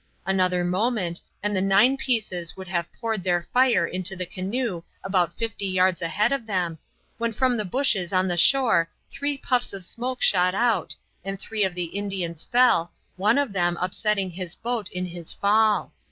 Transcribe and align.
Another 0.25 0.63
moment, 0.63 1.21
and 1.43 1.55
the 1.55 1.61
nine 1.61 1.95
pieces 1.95 2.57
would 2.57 2.67
have 2.67 2.91
poured 2.99 3.23
their 3.23 3.43
fire 3.53 3.85
into 3.85 4.15
the 4.15 4.25
canoe 4.25 4.81
about 5.03 5.37
fifty 5.37 5.67
yards 5.67 6.01
ahead 6.01 6.31
of 6.31 6.47
them, 6.47 6.79
when 7.19 7.31
from 7.31 7.55
the 7.55 7.63
bushes 7.65 8.11
on 8.11 8.27
the 8.27 8.35
shore 8.35 8.89
three 9.11 9.37
puffs 9.37 9.73
of 9.73 9.83
smoke 9.83 10.23
shot 10.23 10.55
out, 10.55 10.95
and 11.23 11.39
three 11.39 11.63
of 11.63 11.75
the 11.75 11.93
Indians 11.95 12.43
fell, 12.43 12.91
one 13.15 13.37
of 13.37 13.53
them 13.53 13.77
upsetting 13.79 14.31
his 14.31 14.55
boat 14.55 14.89
in 14.89 15.05
his 15.05 15.33
fall. 15.33 15.93